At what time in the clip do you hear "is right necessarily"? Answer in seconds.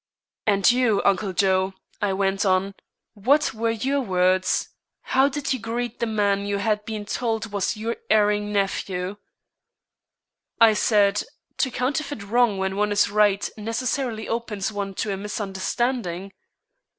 12.91-14.27